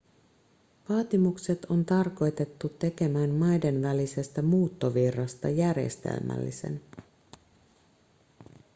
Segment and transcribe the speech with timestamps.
[0.89, 6.81] vaatimukset on tarkoitettu tekemään maiden välisestä muuttovirrasta järjestelmällisen